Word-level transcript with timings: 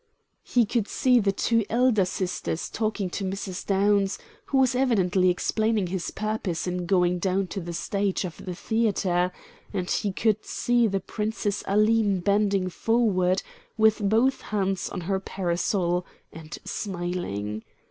He 0.41 0.65
could 0.65 0.87
see 0.87 1.19
the 1.19 1.31
two 1.31 1.63
elder 1.69 2.05
sisters 2.05 2.71
talking 2.71 3.07
to 3.11 3.23
Mrs. 3.23 3.63
Downs, 3.63 4.17
who 4.45 4.57
was 4.57 4.73
evidently 4.73 5.29
explaining 5.29 5.85
his 5.85 6.09
purpose 6.09 6.65
in 6.65 6.87
going 6.87 7.19
down 7.19 7.45
to 7.49 7.61
the 7.61 7.71
stage 7.71 8.25
of 8.25 8.43
the 8.43 8.55
theatre, 8.55 9.31
and 9.71 9.91
he 9.91 10.11
could 10.11 10.43
see 10.43 10.87
the 10.87 11.01
Princess 11.01 11.63
Aline 11.67 12.21
bending 12.21 12.67
forward, 12.67 13.43
with 13.77 14.09
both 14.09 14.41
hands 14.41 14.89
on 14.89 15.01
her 15.01 15.19
parasol, 15.19 16.07
and 16.33 16.57
smiling. 16.65 17.63